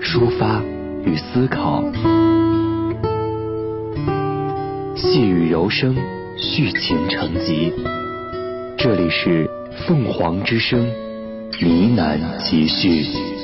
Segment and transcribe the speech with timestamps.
[0.00, 0.62] 抒发
[1.04, 1.82] 与思考。
[4.94, 5.94] 细雨柔声，
[6.36, 7.72] 续情成集。
[8.78, 9.50] 这里是
[9.86, 10.86] 凤凰之声
[11.60, 13.35] 呢喃集序。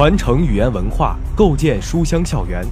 [0.00, 2.64] 传承语言文化，构建书香校园。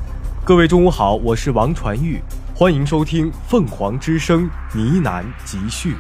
[0.46, 2.22] 各位中午好，我是王传玉，
[2.54, 5.94] 欢迎收听凤凰之声呢喃集序。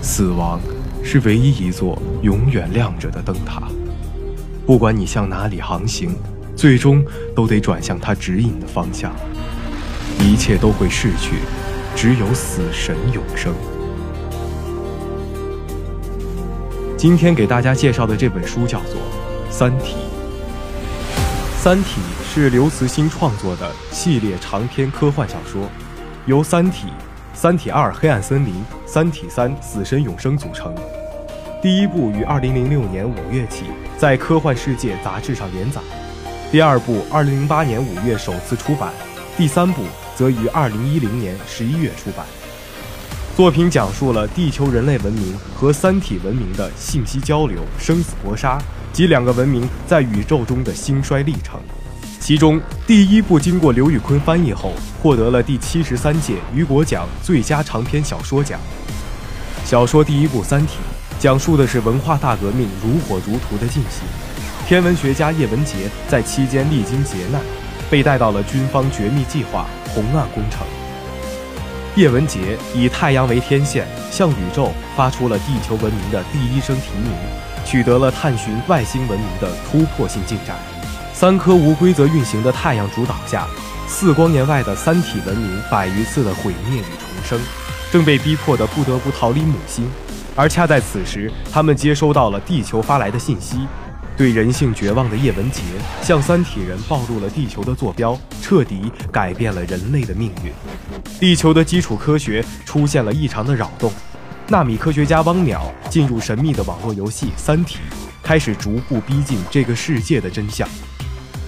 [0.00, 0.58] 死亡
[1.04, 3.64] 是唯一一座永远亮着的灯塔，
[4.64, 6.16] 不管你向哪里航行，
[6.56, 7.04] 最终
[7.36, 9.12] 都得转向它指引的方向。
[10.18, 11.40] 一切都会逝去，
[11.94, 13.52] 只有死神永生。
[17.02, 18.94] 今天给大家介绍的这本书叫做
[19.50, 19.96] 《三体》。
[21.60, 22.00] 《三体》
[22.32, 25.68] 是刘慈欣创作的系列长篇科幻小说，
[26.26, 26.86] 由《三体》
[27.34, 28.54] 《三体二：黑暗森林》
[28.86, 30.72] 《三体三：死神永生》组成。
[31.60, 33.64] 第一部于2006年5月起
[33.98, 35.80] 在《科幻世界》杂志上连载，
[36.52, 38.92] 第二部2008年5月首次出版，
[39.36, 39.82] 第三部
[40.14, 42.24] 则于2010年11月出版。
[43.34, 48.60] 作品讲述了地球人类文明和三体文明的信息交流、生死搏杀
[48.92, 51.58] 及两个文明在宇宙中的兴衰历程。
[52.20, 58.60] 其中，第一部经过刘宇昆翻译后，获得了第七十三届雨果奖最佳长篇小说奖。
[59.64, 60.74] 小说第一部《三体》
[61.22, 64.06] 讲述的是文化大革命如火如荼的进行，
[64.68, 67.40] 天文学家叶文洁在期间历经劫难，
[67.90, 70.66] 被带到了军方绝密计划红岸工程。
[71.94, 77.12] 叶文洁以太阳为天线，向宇宙发出了地球文明的第一声提名，
[77.66, 80.56] 取得了探寻外星文明的突破性进展。
[81.12, 83.46] 三颗无规则运行的太阳主导下，
[83.86, 87.38] 四光年外的三体文明百余次的毁灭与重生，
[87.92, 89.86] 正被逼迫的不得不逃离母星。
[90.34, 93.68] 而恰在此时，他们接收到了地球发来的信息。
[94.16, 95.62] 对人性绝望的叶文洁
[96.02, 100.52] 向三体人暴露了地球的坐标，彻底改变了人类的命运。
[101.18, 103.92] 地球的基础科学出现了异常的扰动，
[104.48, 107.76] 纳米科学家汪淼进入神秘的网络游戏《三体》，
[108.22, 110.68] 开始逐步逼近这个世界的真相。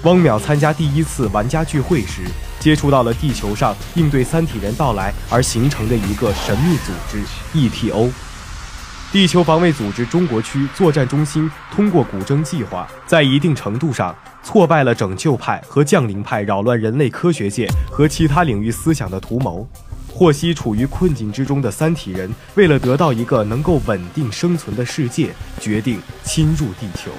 [0.04, 2.22] 汪淼参加第一次玩家聚会时，
[2.60, 7.22] 接触到了地球上应对三体人到来而形成的一个神秘组织
[7.54, 8.10] ETO。
[9.14, 19.64] 地球防卫组织中国区作战中心通过古筝计划，在一定程度上挫败了拯救派和降临派扰乱人类科学界和其他领域思想的图谋。
[20.12, 27.12] 获悉处于困境之中的三体人，为了得到一个能够稳定生存的世界，决定侵入地球。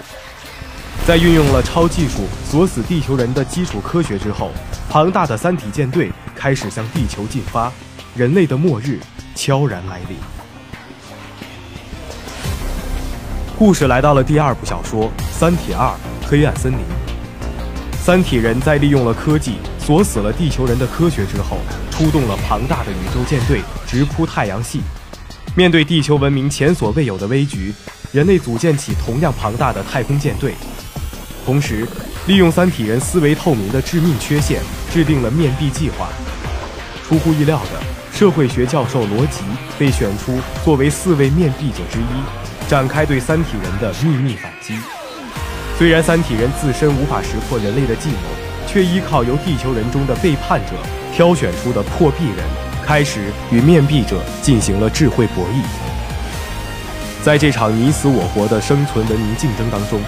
[1.08, 4.52] 在运用了超技术锁死地球人的基础科学之后，
[4.90, 7.72] 庞大的三体舰队开始向地球进发，
[8.18, 9.00] 人类的末日
[9.34, 10.18] 悄然来临。
[13.58, 15.90] 故事来到了第二部小说《三体二：
[16.28, 16.78] 黑暗森林》。
[17.98, 21.58] 三体人在利用了科技锁死了地球人的科学之后，
[21.90, 24.82] 出动了庞大的宇宙舰队，直扑太阳系。
[25.56, 27.74] 面对地球文明前所未有的危局，
[28.12, 30.54] 人类组建起同样庞大的太空舰队，
[31.46, 31.88] 同时
[32.28, 34.62] 利用三体人思维透明的致命缺陷，
[34.94, 36.10] 制定了面壁计划。
[37.08, 39.44] 出乎意料的，社会学教授罗辑
[39.80, 42.55] 被选出作为四位面壁者之一。
[42.68, 44.78] 展开对三体人的秘密反击。
[45.78, 48.18] 虽然三体人自身无法识破人类的计谋，
[48.66, 50.72] 却依靠由地球人中的背叛者
[51.14, 52.46] 挑选出的破壁人，
[52.84, 55.62] 开始与面壁者进行了智慧博弈。
[57.24, 60.00] 在这场你死我活的生存文明竞争当中，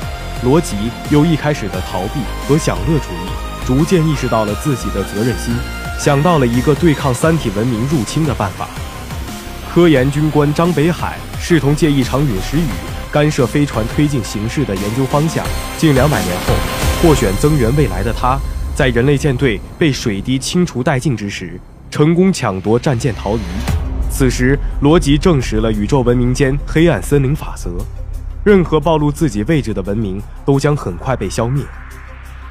[0.44, 0.76] 罗辑
[1.10, 5.54] 由一开始的逃避和享乐主义，逐渐意识到了自己的责任心，
[6.00, 8.70] 想到了一个对抗三体文明入侵的办法。
[9.74, 12.68] 科研军官张北海视同借一场陨石雨
[13.12, 15.46] 干涉飞船推进形势的研究方向。
[15.78, 16.54] 近两百年后，
[17.02, 18.38] 获选增援未来的他，
[18.76, 23.42] 在人类舰队被水滴清除殆尽之时，成功抢夺战舰逃离。
[24.10, 27.70] 此时，罗辑证实了宇宙文明间黑暗森林法则：
[28.44, 31.64] 任何暴露自己位置的文明都将很快被消灭。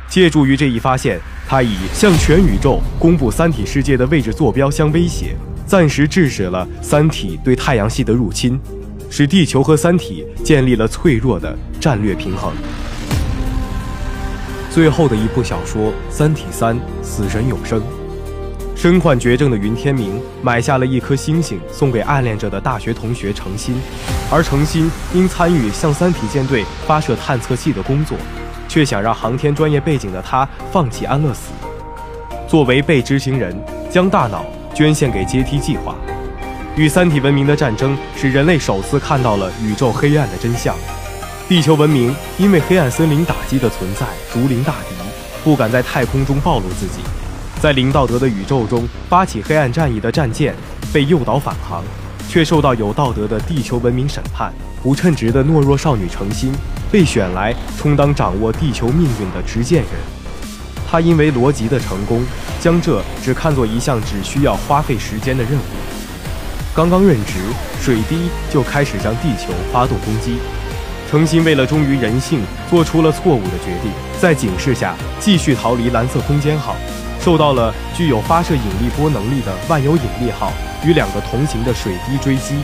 [0.09, 1.19] 借助于这一发现，
[1.49, 5.35] 他以向全宇宙公布三体世界的位置坐标相威胁，
[5.67, 8.61] 暂时制止了三体对太阳系的入侵，
[9.11, 12.53] 使地球和三体建立了脆弱的战略平衡。
[14.71, 17.81] 最后的一部小说《三体三：死神永生》，
[18.75, 23.75] 身患绝症的云天明买下了一颗星星送给暗恋着的大学同学程心，
[24.31, 28.17] 而程心因参与向三体舰队发射探测器的工作。
[28.69, 31.53] 却想让航天专业背景的他放弃安乐死，
[32.49, 33.57] 作为被执行人，
[33.89, 34.45] 将大脑
[34.75, 35.95] 捐献给阶梯计划。
[36.77, 40.77] 与三体文明的战争使人类首次看到了宇宙黑暗的真相。
[41.49, 44.95] 地球文明因为黑暗森林打击的存在如临大敌，
[45.43, 47.01] 不敢在太空中暴露自己。
[47.63, 50.55] 在零道德的宇宙中发起黑暗战役的战舰
[50.93, 51.83] 被诱导返航，
[52.29, 54.53] 却受到有道德的地球文明审判。
[54.83, 56.53] 不称职的懦弱少女程心。
[56.93, 59.91] 被选来充当掌握地球命运的执剑人，
[60.89, 62.23] 他因为罗辑的成功，
[62.61, 65.86] 将这只看作一项只需要花费时间的任务。
[66.77, 67.33] 刚刚任职，
[67.81, 70.37] 水滴就开始向地球发动攻击。
[71.11, 73.91] 程心为了忠于人性，做出了错误的决定，
[74.21, 76.77] 在警示下继续逃离蓝色空间号，
[77.19, 80.53] 受到了具有发射引力波能力的万有引力号
[80.85, 82.57] 与两个同行的水滴追击。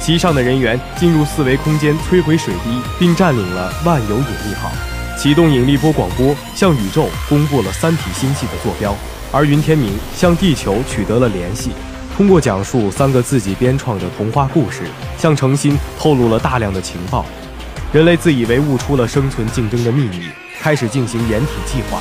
[0.00, 4.72] 其上的人员进入四维空间摧毁水滴，并占领了万有引力号，
[5.16, 8.92] 启动引力波广播，向宇宙公布了三体星系的坐标。
[9.30, 11.70] 而云天明向地球取得了联系，
[12.20, 14.82] 通过讲述三个自己编创的童话故事，
[15.16, 17.24] 向诚心透露了大量的情报。
[17.94, 20.28] 人类自以为悟出了生存竞争的秘密，
[20.60, 21.98] 开始进行掩体计划。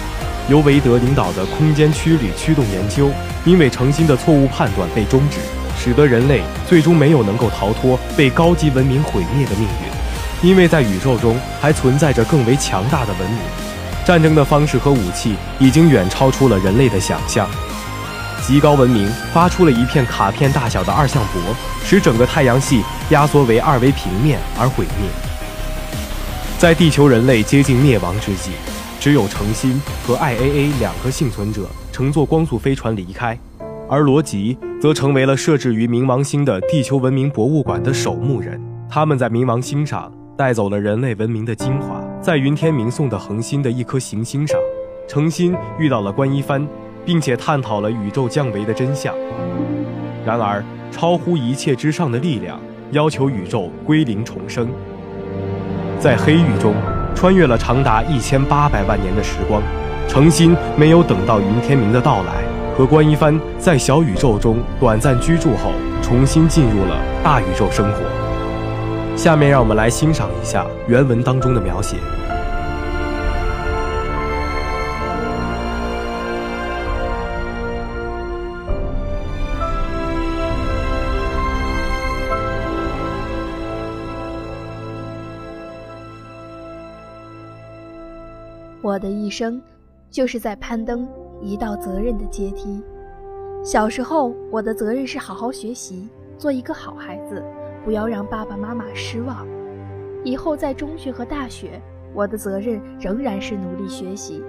[0.49, 3.09] 由韦德领导的空间曲率驱动研究，
[3.45, 5.37] 因为诚心的错误判断被终止。
[5.81, 13.39] 使得人类最终没有能够逃脱被高级文明毁灭的命运，因为在宇宙中还存在着更为强大的文明，
[14.05, 17.49] 战争的方式和武器已经远超出了人类的想象。
[18.49, 21.39] 极高文明发出了一片卡片大小的二向箔，
[21.83, 22.81] 使整个太阳系
[23.11, 25.07] 压缩为二维平面而毁灭。
[26.57, 28.49] 在地球人类接近灭亡之际，
[28.99, 33.37] 只有程心和 IAA 两个幸存者乘坐光速飞船离开。
[33.87, 38.59] 而罗辑则成为了设置于冥王星的地球文明博物馆的守墓人。
[38.89, 42.01] 他们在冥王星上带走了人类文明的精华。
[42.19, 44.59] 在云天明送的恒星的一颗行星上，
[45.07, 46.67] 诚心遇到了关一帆，
[47.09, 49.15] 并且探讨了宇宙降维的真相。
[50.23, 52.59] 然而，超乎一切之上的力量
[52.91, 54.69] 要求宇宙归零重生。
[55.99, 56.75] 在黑域中，
[57.15, 59.59] 穿越了长达一千八百万年的时光，
[60.07, 62.43] 诚心没有等到云天明的到来。
[62.77, 65.71] 和关一帆在小宇宙中短暂居住后，
[66.03, 68.03] 重新进入了大宇宙生活。
[69.15, 71.97] 下面让我们来欣赏一下原文当中的描写。
[88.81, 89.61] 我的一生，
[90.09, 91.07] 就是在攀登。
[91.41, 92.83] 一道责任的阶梯。
[93.63, 97.41] 小时候，我的责任是好好学习，做一个好孩子，
[97.85, 99.47] 不要让爸爸妈妈失望。
[100.25, 101.81] 以后在中学和大学，
[102.13, 104.43] 我的责任仍然是努力学习，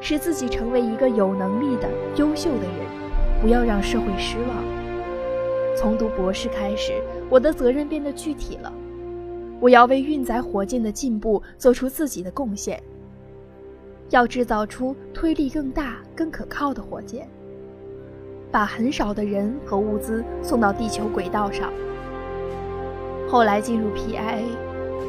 [0.00, 4.64] 使自己成为一个有能力的优秀的人，不要让社会失望。
[5.74, 6.92] 从读博士开始，
[7.30, 8.70] 我的责任变得具体了，
[9.60, 12.82] 我要为运载火箭的进步做出自己的贡献。
[14.14, 17.28] 要制造出推力更大、更可靠的火箭，
[18.48, 21.68] 把很少的人和物资送到地球轨道上。
[23.28, 24.44] 后来进入 PIA，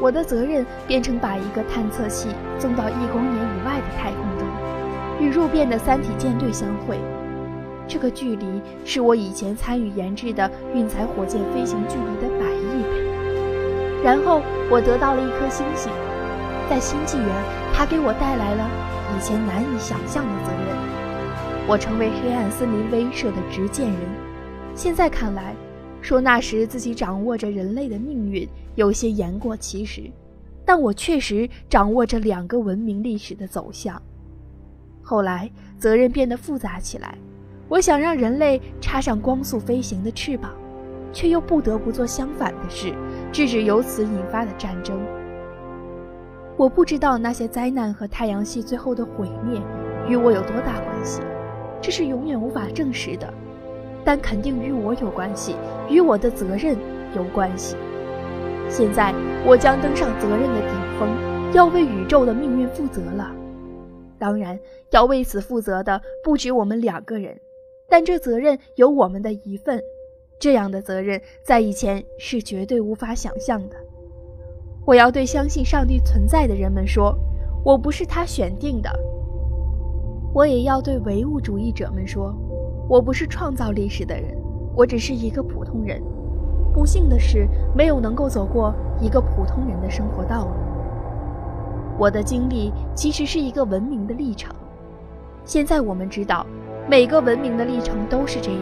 [0.02, 4.48] 我的责任变成把一个探测器送到一光年以外的太空中，
[5.24, 6.98] 与入变的三体舰队相会。
[7.88, 14.04] 这个距离是我以前参与研制的运载火箭飞行距离的百亿倍。
[14.04, 15.92] 然后我得到了一颗星星，
[16.68, 17.28] 在新纪元，
[17.72, 18.95] 它给我带来了。
[19.16, 24.00] 以前难以想象的责任，我成为黑暗森林威慑的执剑人。
[24.76, 25.56] 现在看来，
[26.02, 28.46] 说那时自己掌握着人类的命运，
[28.76, 30.12] 有些言过其实。
[30.66, 34.02] 但我确实掌握着两个文明历史的走向。
[35.02, 37.18] 后来，责任变得复杂起来。
[37.70, 40.52] 我想让人类插上光速飞行的翅膀，
[41.14, 42.94] 却又不得不做相反的事，
[43.32, 45.00] 制止由此引发的战争。
[46.58, 49.62] 我不知道那些灾难和太阳系最后的毁灭
[50.08, 51.22] 与我有多大关系，
[51.82, 53.34] 这是永远无法证实的，
[54.06, 55.58] 但肯定与我有关系，
[55.90, 56.78] 与我的责任
[57.14, 57.76] 有关系。
[58.70, 59.14] 现在
[59.46, 61.10] 我将登上责任的顶峰，
[61.54, 63.36] 要为宇宙的命运负责了。
[64.18, 64.58] 当然，
[64.92, 67.38] 要为此负责的不止我们两个人，
[67.90, 69.82] 但这责任有我们的一份。
[70.40, 73.76] 这样的责任在以前是绝对无法想象的。
[74.86, 77.18] 我要对相信上帝存在的人们说，
[77.64, 78.90] 我不是他选定的。
[80.32, 82.32] 我也要对唯物主义者们说，
[82.88, 84.38] 我不是创造历史的人，
[84.76, 86.00] 我只是一个普通人。
[86.72, 90.52] 不幸的是，没有能够走过一个普通人的生活道路。
[91.98, 94.54] 我的经历其实是一个文明的历程。
[95.46, 96.46] 现在我们知道，
[96.88, 98.62] 每个文明的历程都是这样：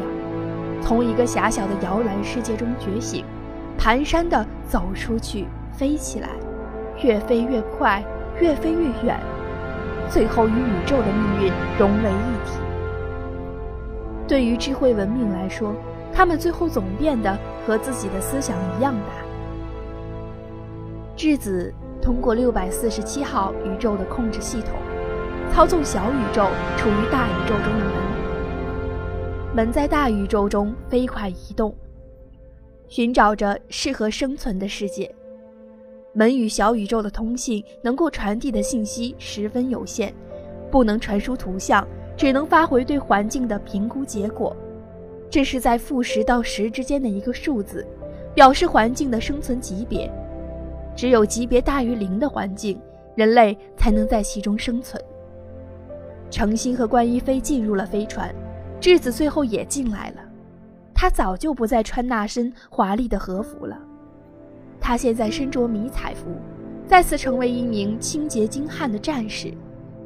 [0.82, 3.26] 从一个狭小的摇篮世界中觉醒，
[3.78, 6.30] 蹒跚地走出去，飞起来，
[7.04, 8.04] 越飞越快，
[8.40, 9.20] 越飞越远，
[10.10, 12.60] 最后与宇宙的命运融为一体。
[14.28, 15.74] 对于智慧文明来说，
[16.14, 19.14] 他们最后总变得和自己的思想一样大。
[21.16, 24.70] 质子通过六百四十七号宇宙的控制系统，
[25.52, 29.56] 操纵小宇宙处于大宇宙中的门。
[29.56, 31.76] 门在大宇宙中飞快移动，
[32.88, 35.14] 寻找着适合生存的世界。
[36.14, 40.14] 门与小宇宙的通信能够传递的信息十分有限，
[40.72, 44.56] 不能传输图像，只能发回对环境的评估结果。
[45.30, 47.86] 这是在负十到十之间的一个数字，
[48.36, 50.08] 表示环境的生存级别。
[50.96, 52.80] 只有级别大于零的环境，
[53.16, 55.04] 人类才能在其中生存。
[56.30, 58.34] 程心和关一飞进入了飞船，
[58.80, 60.22] 质子最后也进来了。
[60.94, 63.76] 他早就不再穿那身华丽的和服了，
[64.84, 66.26] 他现在身着迷彩服，
[66.86, 69.50] 再次成为一名清洁精悍的战士。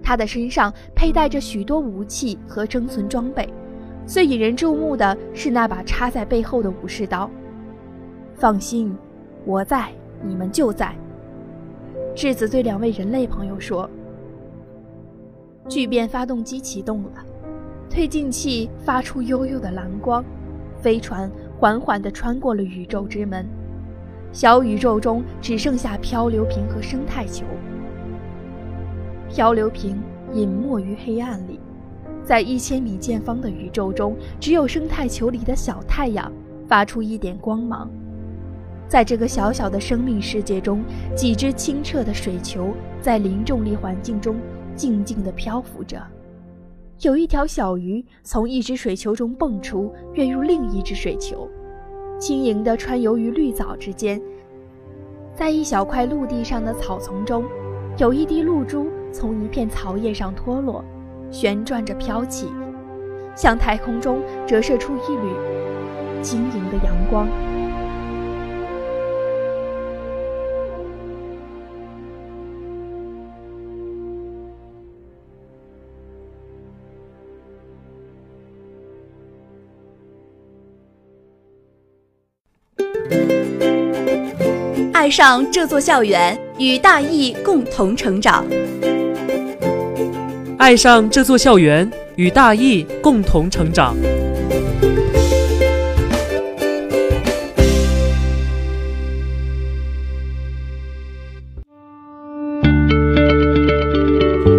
[0.03, 3.51] 他的身上佩戴着许多武器和生存装备。
[4.05, 7.29] 最引人注目的是那把插在背后的武士刀。
[8.35, 8.95] 放心，
[9.45, 9.91] 我在，
[10.21, 10.95] 你们就在。
[12.15, 13.89] 质子对两位人类朋友说
[15.67, 17.25] ：“聚变发动机启动了，
[17.89, 20.23] 推进器发出悠悠的蓝光，
[20.79, 21.29] 飞船
[21.59, 23.43] 缓缓地穿过了宇宙之门。
[24.37, 27.43] 小宇宙中只剩下漂流瓶和生态球。
[29.27, 29.99] 漂流瓶
[30.31, 31.59] 隐没于黑暗里。”
[32.23, 36.31] 在一千米见方的宇宙中，只有生态球里的小太阳
[36.67, 37.89] 发出一点光芒。
[38.87, 40.83] 在这个小小的生命世界中，
[41.15, 44.35] 几只清澈的水球在零重力环境中
[44.75, 45.99] 静静地漂浮着。
[47.01, 51.49] 有一条小鱼从一只水球中蹦出，跃入另一只水球，
[52.19, 54.21] 轻盈地穿游于绿藻之间。
[55.35, 57.43] 在一小块陆地上的草丛中，
[57.97, 60.83] 有一滴露珠从一片草叶上脱落。
[61.29, 62.47] 旋转着飘起，
[63.35, 67.27] 向太空中折射出一缕晶莹的阳光。
[85.07, 88.45] 爱上这座校园，与大义共同成长。
[90.57, 93.95] 爱上这座校园，与大义共同成长。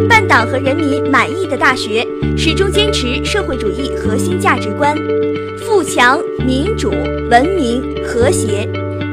[0.08, 2.02] 办党和人民满意的大学，
[2.38, 4.96] 始终坚持社会主义核心价值观：
[5.58, 6.88] 富强、民主、
[7.30, 8.66] 文明、和谐、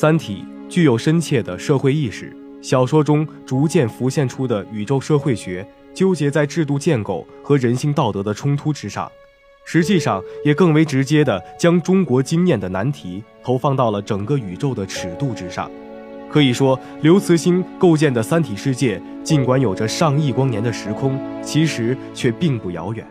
[0.00, 9.10] 三体》具有深切的社会意识，小说中逐渐浮现出的宇宙社会学纠结在制度建构和人性道德的冲突之上，
[9.64, 15.68] 实际上也更为直接地将中国经验的难题投放到了整个宇宙的尺度之上。
[16.30, 23.04] 可以说，刘慈欣构建的三体世界，尽管有着上亿光年的时空，其实却并不遥远。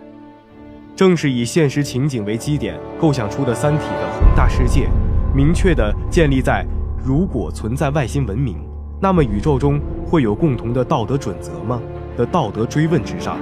[0.96, 4.88] 正是以现实情景为基点构想出的三体的宏大世界，
[5.36, 6.66] 明确地建立在
[7.04, 8.58] 如果存在外星文明，
[9.00, 11.82] 那么宇宙中会有共同的道德准则吗？
[12.18, 13.38] 的道德追问之上。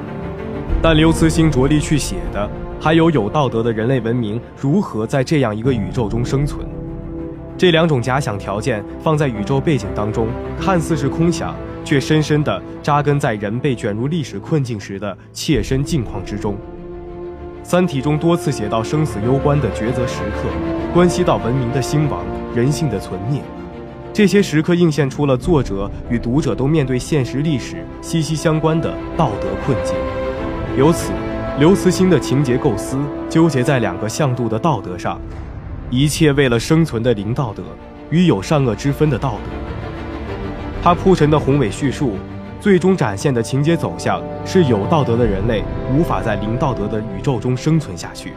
[0.81, 6.67] 但刘慈欣着力去写的，还有有道德的人类文明如何在这样一个宇宙中生存。
[7.57, 10.27] 这两种假想条件放在宇宙背景当中，
[10.59, 16.53] 看似是空想，却深深地扎根在人被卷入历史困境时的切身境况之中。
[17.63, 20.49] 《三体》中多次写到生死攸关的抉择时刻，
[20.93, 22.23] 关系到文明的兴亡、
[22.55, 23.41] 人性的存灭。
[24.13, 29.93] 这些时刻映现出了作者与读者都面对现实历史息息相关的道德困境。
[30.77, 31.11] 由此，
[31.59, 32.97] 刘慈欣的情节构思
[33.29, 35.19] 纠结在两个向度的道德上。
[35.91, 37.61] 一切为了生存的零道德
[38.09, 39.51] 与有善恶之分的道德，
[40.81, 42.13] 他铺陈的宏伟叙述，
[42.59, 48.33] 最终展现的情节走向是有道德的人类无法在零道德的宇宙中生存下去。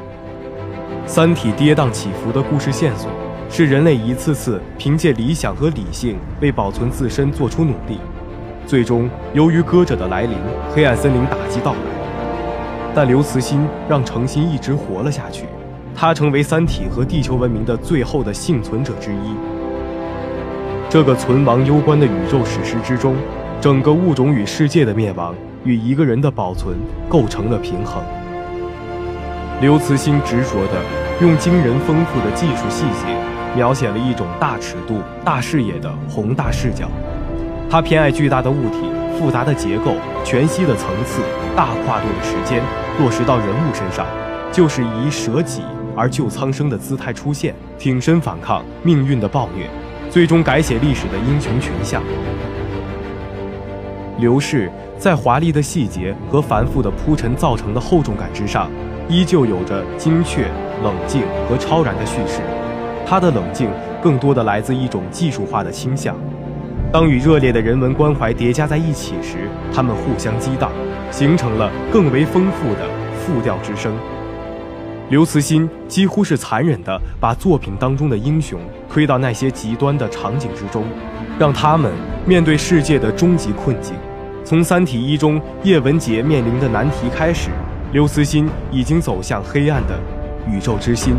[1.07, 3.11] 三体跌宕起伏的故事线索，
[3.50, 7.99] 是人类一次次凭借理想和理性为保存自身做出努力，
[8.67, 10.37] 最终由于歌者的来临，
[10.73, 11.78] 黑暗森林打击到来，
[12.95, 15.47] 但刘慈欣让程心一直活了下去。
[15.95, 19.35] 他成为三体和地球文明的最后的幸存者之一。
[20.88, 23.17] 这个存亡攸关的宇宙史诗之中，
[23.61, 26.76] 整个物种与世界的灭亡与一个人的保存
[27.09, 28.00] 构成了平衡。
[29.61, 30.81] 刘慈欣执着地
[31.21, 33.07] 用惊人丰富的技术细节，
[33.55, 36.88] 描写了一种大尺度、大视野的宏大视角。
[37.71, 39.93] 他偏爱巨大的物体、复杂的结构、
[40.25, 41.21] 全息的层次、
[41.57, 42.62] 大跨度的时间，
[42.99, 44.07] 落实到人物身上，
[44.52, 45.62] 就是以舍己。
[45.97, 49.68] 而救苍生的姿态出现，挺身反抗命运的暴虐，
[50.09, 52.01] 最终改写历史的英雄群像。
[54.18, 58.70] 刘氏在华丽的细节和繁复的铺陈造成的厚重感之上，
[59.09, 60.46] 依旧有着精确、
[60.85, 62.40] 冷静和超然的叙事。
[63.09, 63.71] 他的冷静
[64.03, 66.14] 更多的来自一种技术化的倾向。
[66.92, 70.71] 当与热烈的人文关怀叠加在一起时，他们互相激荡，
[71.11, 72.87] 形成了更为丰富的
[73.18, 73.94] 复调之声。
[75.09, 80.85] 刘慈欣几乎是残忍地把作品当中的英雄推到那些极端的场景之中，
[81.38, 81.90] 让他们
[82.27, 83.94] 面对世界的终极困境。
[84.44, 87.49] 从《三体一》中叶文洁面临的难题开始，
[87.90, 89.99] 刘慈欣已经走向黑暗的
[90.47, 91.16] 宇宙之心。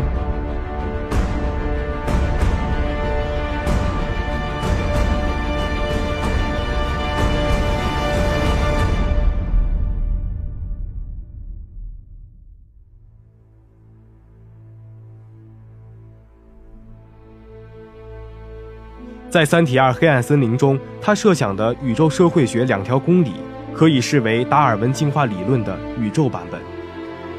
[19.30, 23.34] 在《三体二：黑暗森林》中，他设想的宇宙社会学两条公理，
[23.72, 26.60] 可以视为达尔文进化理论的宇宙版本。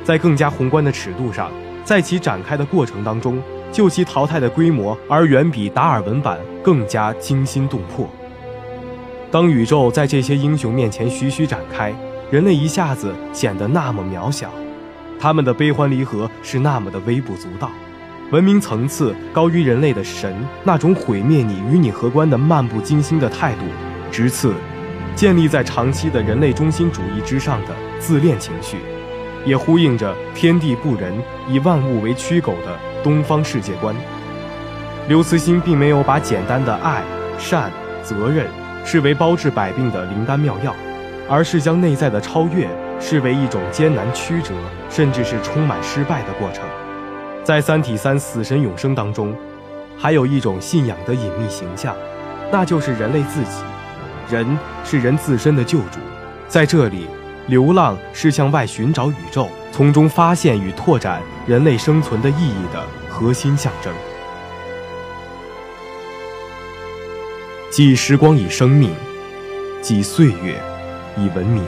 [0.01, 1.51] 在更加宏观的尺度上，
[1.83, 8.09] 在其展开的过程当中，就其淘汰的规模而远比达尔文版更加惊心动魄。
[9.29, 11.93] 当宇宙在这些英雄面前徐徐展开，
[12.31, 14.49] 人类一下子显得那么渺小，
[15.19, 17.69] 他们的悲欢离合是那么的微不足道。
[18.31, 23.65] 文明层次高于人类的神，那种毁灭你与你何关的漫不经心的态度，
[24.09, 24.53] 直刺
[25.17, 28.77] 建立在长期的人类中心主义之上的自恋情绪，
[29.45, 31.13] 也呼应着天地不仁，
[31.49, 33.93] 以万物为驱狗的东方世界观。
[35.09, 37.03] 刘慈欣并没有把简单的爱、
[37.37, 37.69] 善、
[38.01, 38.47] 责任
[38.85, 40.73] 视为包治百病的灵丹妙药，
[41.27, 42.65] 而是将内在的超越
[42.97, 44.53] 视为一种艰难曲折，
[44.89, 46.63] 甚至是充满失败的过程。
[47.43, 49.35] 在《三体三：死神永生》当中，
[49.97, 51.95] 还有一种信仰的隐秘形象，
[52.51, 53.63] 那就是人类自己。
[54.29, 55.99] 人是人自身的救主，
[56.47, 57.07] 在这里，
[57.47, 63.91] 流浪是向外寻找宇宙，从中发现与拓展人类生存的意义的核心象征。
[67.71, 68.93] 即时光以生命，
[69.81, 70.61] 即岁月
[71.17, 71.63] 以文明。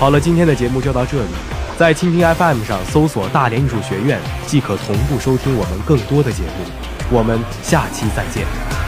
[0.00, 1.28] 好了，今天的节目就到这里。
[1.76, 6.64] 在蜻蜓 FM 上搜索“大连艺术学院”，即可同步收听我们更多的节目。
[7.10, 8.79] 我们下期再见。